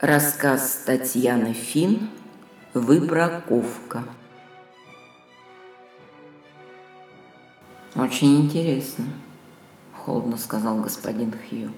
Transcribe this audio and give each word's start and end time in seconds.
Рассказ 0.00 0.84
Татьяны 0.86 1.52
Фин 1.52 2.08
«Выбраковка». 2.72 4.02
«Очень 7.94 8.40
интересно»,– 8.40 9.04
холодно 9.94 10.38
сказал 10.38 10.80
господин 10.80 11.34
Хью. 11.34 11.72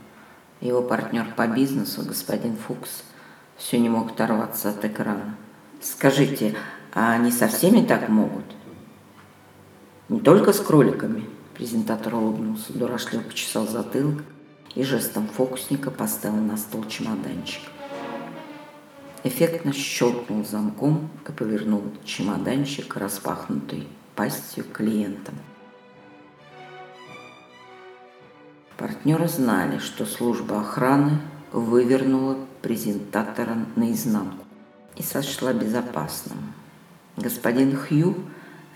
Его 0.60 0.82
партнер 0.82 1.34
по 1.34 1.48
бизнесу, 1.48 2.02
господин 2.04 2.56
Фукс, 2.56 3.02
все 3.56 3.80
не 3.80 3.88
мог 3.88 4.12
оторваться 4.12 4.70
от 4.70 4.84
экрана. 4.84 5.34
«Скажите, 5.80 6.54
а 6.94 7.14
они 7.14 7.32
со 7.32 7.48
всеми 7.48 7.84
так 7.84 8.08
могут?» 8.08 8.44
«Не 10.08 10.20
только 10.20 10.52
с 10.52 10.60
кроликами»,– 10.60 11.28
презентатор 11.54 12.14
улыбнулся, 12.14 12.72
дурашливо 12.72 13.22
почесал 13.22 13.66
затылок 13.66 14.22
и 14.76 14.84
жестом 14.84 15.26
фокусника 15.26 15.90
поставил 15.90 16.40
на 16.40 16.56
стол 16.56 16.84
чемоданчик 16.84 17.71
эффектно 19.24 19.72
щелкнул 19.72 20.44
замком 20.44 21.10
и 21.28 21.32
повернул 21.32 21.82
чемоданчик 22.04 22.96
распахнутой 22.96 23.86
пастью 24.14 24.64
клиентам. 24.72 25.34
Партнеры 28.76 29.28
знали, 29.28 29.78
что 29.78 30.04
служба 30.04 30.60
охраны 30.60 31.20
вывернула 31.52 32.36
презентатора 32.62 33.56
наизнанку 33.76 34.44
и 34.96 35.02
сошла 35.02 35.52
безопасным. 35.52 36.52
Господин 37.16 37.76
Хью 37.76 38.16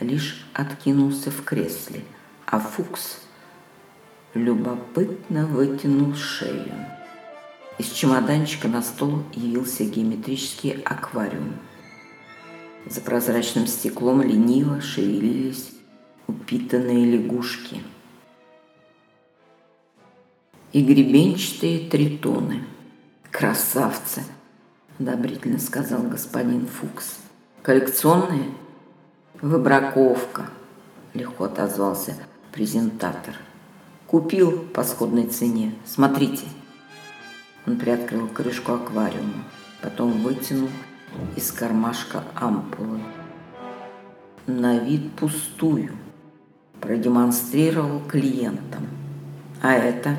лишь 0.01 0.47
откинулся 0.53 1.31
в 1.31 1.43
кресле, 1.43 2.05
а 2.47 2.61
Фукс 2.61 3.21
любопытно 4.35 5.47
вытянул 5.47 6.15
шею. 6.15 6.73
Из 7.79 7.91
чемоданчика 7.91 8.69
на 8.69 8.81
стол 8.81 9.23
явился 9.35 9.85
геометрический 9.85 10.81
аквариум. 10.83 11.57
За 12.87 13.03
прозрачным 13.03 13.67
стеклом 13.67 14.23
лениво 14.23 14.81
шевелились 14.81 15.73
упитанные 16.27 17.05
лягушки. 17.05 17.83
И 20.73 20.83
гребенчатые 20.83 21.91
тритоны. 21.91 22.65
Красавцы, 23.31 24.23
одобрительно 24.99 25.59
сказал 25.59 26.03
господин 26.05 26.67
Фукс. 26.67 27.19
Коллекционные? 27.63 28.53
Выбраковка, 29.43 30.49
легко 31.13 31.45
отозвался 31.45 32.17
презентатор. 32.53 33.35
Купил 34.07 34.67
по 34.73 34.83
сходной 34.83 35.27
цене. 35.27 35.75
Смотрите. 35.85 36.47
Он 37.67 37.77
приоткрыл 37.77 38.29
крышку 38.29 38.75
аквариума, 38.75 39.45
потом 39.83 40.23
вытянул 40.23 40.69
из 41.35 41.51
кармашка 41.51 42.23
ампулы. 42.35 43.01
На 44.47 44.79
вид 44.79 45.13
пустую. 45.15 45.91
Продемонстрировал 46.81 48.01
клиентам. 48.07 48.87
А 49.63 49.73
это, 49.73 50.17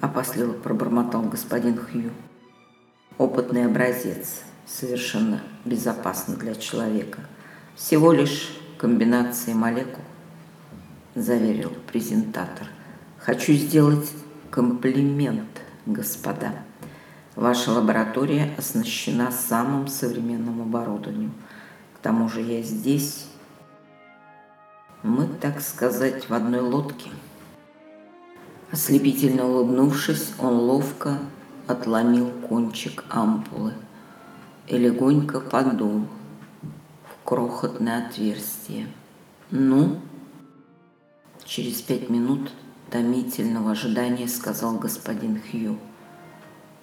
опасливо 0.00 0.52
пробормотал 0.52 1.22
господин 1.22 1.78
Хью, 1.78 2.10
опытный 3.16 3.64
образец, 3.64 4.42
совершенно 4.66 5.40
безопасно 5.64 6.36
для 6.36 6.54
человека. 6.56 7.20
Всего 7.76 8.12
лишь 8.12 8.52
комбинации 8.76 9.54
молекул, 9.54 10.04
заверил 11.14 11.72
презентатор. 11.90 12.66
Хочу 13.18 13.52
сделать 13.52 14.12
комплимент– 14.50 15.62
господа. 15.92 16.52
Ваша 17.34 17.72
лаборатория 17.72 18.54
оснащена 18.56 19.30
самым 19.30 19.88
современным 19.88 20.62
оборудованием. 20.62 21.32
К 21.94 21.98
тому 22.00 22.28
же 22.28 22.40
я 22.40 22.62
здесь. 22.62 23.26
Мы, 25.02 25.26
так 25.26 25.60
сказать, 25.60 26.28
в 26.28 26.34
одной 26.34 26.60
лодке. 26.60 27.10
Ослепительно 28.70 29.46
улыбнувшись, 29.46 30.32
он 30.38 30.56
ловко 30.56 31.18
отломил 31.66 32.30
кончик 32.48 33.04
ампулы 33.08 33.72
и 34.66 34.76
легонько 34.76 35.40
подул 35.40 36.06
в 37.04 37.24
крохотное 37.24 38.06
отверстие. 38.06 38.88
Ну, 39.50 40.00
через 41.44 41.80
пять 41.80 42.10
минут 42.10 42.50
томительного 42.90 43.72
ожидания 43.72 44.28
сказал 44.28 44.78
господин 44.78 45.40
Хью. 45.40 45.78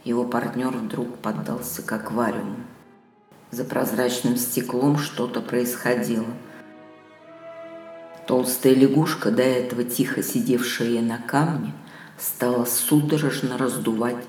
Его 0.04 0.24
партнер 0.24 0.70
вдруг 0.70 1.18
поддался 1.18 1.82
к 1.82 1.92
аквариуму. 1.92 2.58
За 3.52 3.64
прозрачным 3.64 4.38
стеклом 4.38 4.98
что-то 4.98 5.42
происходило. 5.42 6.28
Толстая 8.28 8.74
лягушка, 8.74 9.32
до 9.32 9.44
этого 9.44 9.84
тихо 9.84 10.24
сидевшая 10.24 11.02
на 11.02 11.18
камне, 11.18 11.74
стала 12.18 12.66
судорожно 12.66 13.58
раздувать 13.58 14.26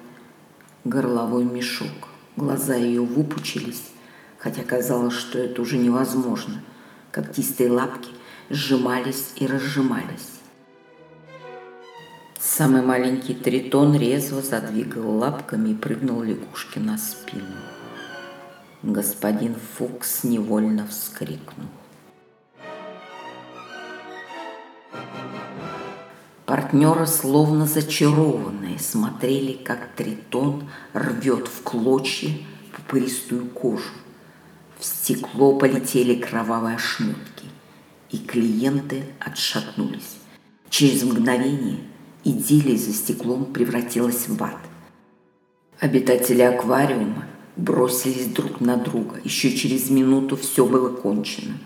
горловой 0.84 1.44
мешок. 1.44 2.08
Глаза 2.36 2.74
ее 2.74 3.02
выпучились, 3.02 3.82
хотя 4.38 4.62
казалось, 4.62 5.14
что 5.14 5.38
это 5.38 5.62
уже 5.62 5.78
невозможно. 5.78 6.60
Когтистые 7.10 7.70
лапки 7.70 8.10
сжимались 8.50 9.32
и 9.36 9.46
разжимались. 9.46 10.35
Самый 12.56 12.80
маленький 12.80 13.34
тритон 13.34 13.94
резво 13.94 14.40
задвигал 14.40 15.18
лапками 15.18 15.72
и 15.72 15.74
прыгнул 15.74 16.22
лягушке 16.22 16.80
на 16.80 16.96
спину. 16.96 17.54
Господин 18.82 19.56
Фукс 19.74 20.24
невольно 20.24 20.86
вскрикнул. 20.86 21.68
Партнеры, 26.46 27.06
словно 27.06 27.66
зачарованные, 27.66 28.78
смотрели, 28.78 29.52
как 29.52 29.94
тритон 29.94 30.66
рвет 30.94 31.48
в 31.48 31.62
клочья 31.62 32.30
пупыристую 32.74 33.50
кожу. 33.50 33.92
В 34.78 34.84
стекло 34.86 35.58
полетели 35.58 36.18
кровавые 36.18 36.76
ошметки, 36.76 37.44
и 38.10 38.16
клиенты 38.16 39.04
отшатнулись. 39.20 40.16
Через 40.70 41.02
мгновение– 41.02 41.80
идиллия 42.26 42.76
за 42.76 42.92
стеклом 42.92 43.46
превратилась 43.46 44.28
в 44.28 44.42
ад. 44.42 44.58
Обитатели 45.78 46.42
аквариума 46.42 47.26
бросились 47.56 48.26
друг 48.26 48.60
на 48.60 48.76
друга. 48.76 49.20
Еще 49.22 49.56
через 49.56 49.90
минуту 49.90 50.36
все 50.36 50.66
было 50.66 50.88
кончено. 50.88 51.56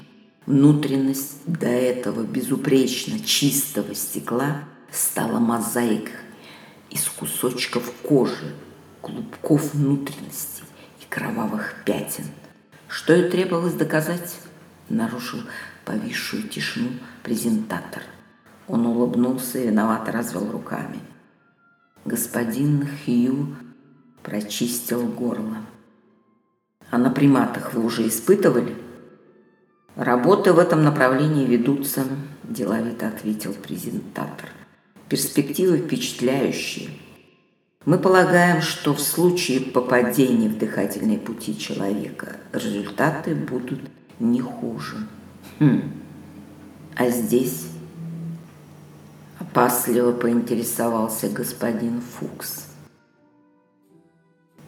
Внутренность 0.47 1.39
до 1.47 1.69
этого 1.69 2.23
безупречно 2.23 3.19
чистого 3.21 3.95
стекла 3.95 4.65
стала 4.91 5.39
мозаикой 5.39 6.13
из 6.91 7.05
кусочков 7.05 7.91
кожи, 8.03 8.55
клубков 9.01 9.75
внутренности 9.75 10.63
и 11.01 11.05
кровавых 11.09 11.77
пятен. 11.87 12.25
Что 12.89 13.15
и 13.15 13.31
требовалось 13.31 13.75
доказать, 13.75 14.37
нарушил 14.89 15.41
повисшую 15.85 16.43
тишину 16.49 16.91
презентатор– 17.23 18.03
он 18.71 18.87
улыбнулся 18.87 19.59
и 19.59 19.67
виновато 19.67 20.13
развел 20.13 20.51
руками. 20.51 21.01
Господин 22.05 22.87
Хью 22.87 23.57
прочистил 24.23 25.07
горло. 25.07 25.59
А 26.91 26.99
на 26.99 27.11
приматах 27.11 27.75
вы 27.75 27.85
уже 27.85 28.07
испытывали? 28.07 28.77
Работы 29.97 30.53
в 30.53 30.59
этом 30.59 30.85
направлении 30.85 31.47
ведутся, 31.47 32.05
деловито 32.45 33.09
ответил 33.09 33.55
презентатор. 33.55 34.49
Перспективы 35.09 35.79
впечатляющие. 35.79 36.91
Мы 37.85 37.99
полагаем, 37.99 38.63
что 38.63 38.95
в 38.95 39.01
случае 39.01 39.61
попадения 39.61 40.49
в 40.49 40.59
дыхательные 40.59 41.19
пути 41.19 41.59
человека 41.59 42.37
результаты 42.53 43.35
будут 43.35 43.81
не 44.21 44.41
хуже. 44.41 44.97
Хм. 45.59 45.93
А 46.97 47.09
здесь 47.09 47.67
Опасливо 49.51 50.13
поинтересовался 50.13 51.29
господин 51.29 52.01
Фукс. 52.01 52.67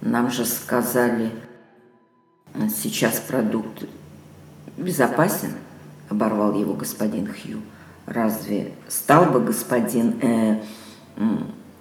Нам 0.01 0.29
же 0.29 0.45
сказали, 0.45 1.31
сейчас 2.69 3.21
продукт 3.21 3.85
безопасен, 4.77 5.53
оборвал 6.09 6.55
его 6.55 6.75
господин 6.75 7.33
Хью. 7.33 7.61
Разве 8.07 8.75
стал 8.89 9.27
бы 9.27 9.39
господин 9.39 10.19
э, 10.21 10.61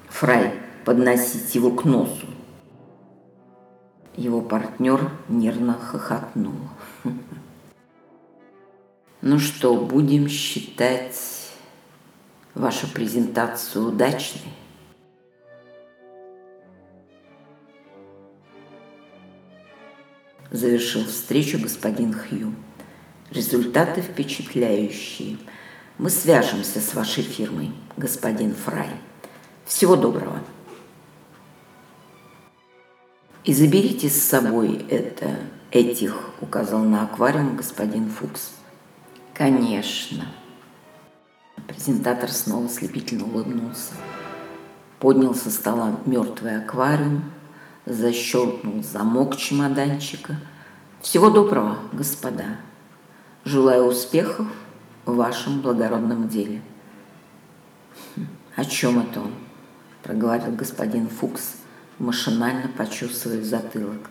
Фрай 0.09 0.53
подносить 0.85 1.55
его 1.55 1.71
к 1.71 1.83
носу? 1.85 2.27
Его 4.15 4.41
партнер 4.41 5.09
нервно 5.27 5.73
хохотнул. 5.73 6.53
Ну 9.23 9.37
что, 9.37 9.75
будем 9.75 10.27
считать 10.27 11.40
вашу 12.55 12.87
презентацию 12.87 13.87
удачной. 13.87 14.53
завершил 20.51 21.05
встречу 21.05 21.57
господин 21.59 22.13
Хью. 22.13 22.53
Результаты 23.31 24.01
впечатляющие. 24.01 25.37
Мы 25.97 26.09
свяжемся 26.09 26.81
с 26.81 26.93
вашей 26.93 27.23
фирмой, 27.23 27.71
господин 27.95 28.53
Фрай. 28.53 28.89
Всего 29.65 29.95
доброго. 29.95 30.39
И 33.45 33.53
заберите 33.53 34.09
с 34.09 34.21
собой 34.21 34.85
это, 34.89 35.39
этих, 35.71 36.29
указал 36.41 36.83
на 36.83 37.03
аквариум 37.03 37.55
господин 37.55 38.09
Фукс. 38.09 38.51
Конечно. 39.33 40.25
Презентатор 41.67 42.31
снова 42.31 42.67
слепительно 42.69 43.25
улыбнулся. 43.25 43.93
Поднял 44.99 45.33
со 45.35 45.49
стола 45.49 45.99
мертвый 46.05 46.57
аквариум, 46.57 47.23
защелкнул 47.85 48.83
замок 48.83 49.35
чемоданчика. 49.37 50.37
Всего 51.01 51.29
доброго, 51.29 51.77
господа. 51.93 52.57
Желаю 53.43 53.85
успехов 53.85 54.47
в 55.05 55.15
вашем 55.15 55.61
благородном 55.61 56.27
деле. 56.27 56.61
«Хм, 58.15 58.27
о 58.55 58.65
чем 58.65 58.99
это 58.99 59.21
он? 59.21 59.33
проговорил 60.03 60.53
господин 60.53 61.07
Фукс, 61.07 61.55
машинально 61.99 62.69
почувствуя 62.69 63.41
затылок. 63.43 64.09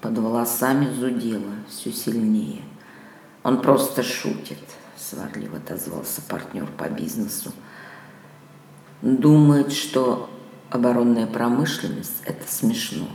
Под 0.00 0.18
волосами 0.18 0.92
зудело 0.92 1.52
все 1.68 1.92
сильнее. 1.92 2.62
Он 3.42 3.60
просто 3.60 4.02
шутит, 4.02 4.58
сварливо 4.96 5.58
отозвался 5.58 6.22
партнер 6.22 6.66
по 6.78 6.88
бизнесу. 6.88 7.52
Думает, 9.02 9.72
что 9.72 10.30
оборонная 10.70 11.26
промышленность– 11.26 12.22
это 12.24 12.46
смешно. 12.48 13.08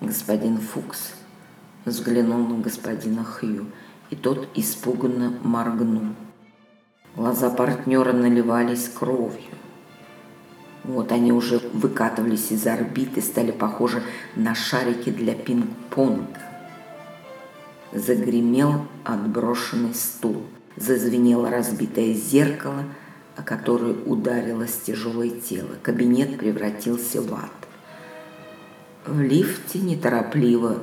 Господин 0.00 0.58
Фукс 0.58 1.12
взглянул 1.84 2.46
на 2.46 2.60
господина 2.60 3.24
Хью, 3.24 3.66
и 4.10 4.16
тот 4.16 4.48
испуганно 4.54 5.34
моргнул. 5.42 6.14
Глаза 7.16 7.50
партнера 7.50 8.12
наливались 8.12 8.88
кровью. 8.88 9.54
Вот 10.84 11.12
они 11.12 11.32
уже 11.32 11.58
выкатывались 11.72 12.50
из 12.50 12.66
орбиты, 12.66 13.22
стали 13.22 13.50
похожи 13.50 14.02
на 14.36 14.54
шарики 14.54 15.10
для 15.10 15.34
пинг-понга. 15.34 16.53
Загремел 17.94 18.86
отброшенный 19.04 19.94
стул, 19.94 20.42
зазвенело 20.76 21.48
разбитое 21.48 22.12
зеркало, 22.12 22.84
о 23.36 23.42
которое 23.42 23.94
ударилось 23.94 24.80
тяжелое 24.84 25.30
тело. 25.30 25.70
Кабинет 25.82 26.38
превратился 26.38 27.22
в 27.22 27.32
ад. 27.32 27.50
В 29.06 29.20
лифте 29.20 29.78
неторопливо 29.78 30.82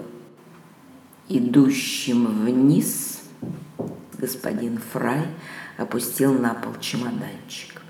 идущим 1.27 2.45
вниз 2.45 3.21
господин 4.17 4.79
Фрай 4.91 5.25
опустил 5.77 6.33
на 6.33 6.53
пол 6.53 6.73
чемоданчик 6.79 7.81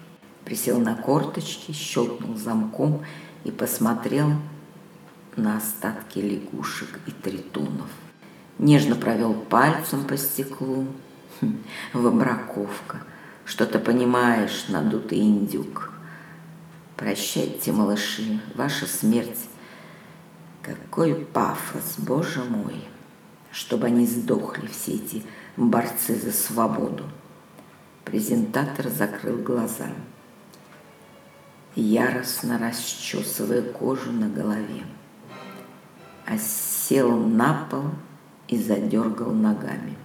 присел 0.51 0.81
на 0.81 0.95
корточки, 0.95 1.71
щелкнул 1.71 2.35
замком 2.35 3.06
и 3.45 3.51
посмотрел 3.51 4.33
на 5.38 5.56
остатки 5.56 6.19
лягушек 6.19 7.00
и 7.07 7.12
тритонов. 7.12 7.89
Нежно 8.61 8.95
провел 8.95 9.33
пальцем 9.33 10.05
по 10.05 10.15
стеклу. 10.15 10.87
Хм, 11.41 11.57
выбраковка. 11.91 12.99
Что-то 13.43 13.79
понимаешь, 13.79 14.67
надутый 14.69 15.19
индюк. 15.19 15.91
Прощайте, 16.95 17.73
малыши, 17.73 18.39
ваша 18.55 18.85
смерть. 18.85 19.49
Какой 20.61 21.15
пафос, 21.15 21.95
боже 21.97 22.41
мой. 22.45 22.87
Чтобы 23.51 23.87
они 23.87 24.05
сдохли, 24.05 24.67
все 24.67 24.93
эти 24.93 25.23
борцы 25.57 26.15
за 26.15 26.31
свободу. 26.31 27.03
Презентатор 28.05 28.87
закрыл 28.87 29.35
глаза 29.37 29.87
яростно 31.75 32.57
расчесывая 32.57 33.61
кожу 33.61 34.11
на 34.11 34.27
голове, 34.27 34.83
а 36.25 36.37
сел 36.37 37.17
на 37.17 37.67
пол 37.69 37.85
и 38.51 38.57
задергал 38.57 39.31
ногами. 39.31 39.98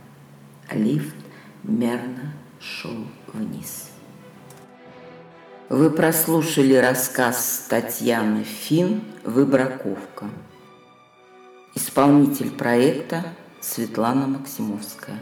Лифт 0.73 1.17
мерно 1.63 2.33
шел 2.59 3.07
вниз. 3.27 3.91
Вы 5.69 5.91
прослушали 5.91 6.75
рассказ 6.75 7.67
Татьяны 7.69 8.45
Фин 8.45 9.03
«Выбраковка». 9.25 10.27
Исполнитель 11.75 12.53
проекта 12.53 13.25
Светлана 13.61 14.29
Максимовская. 14.29 15.19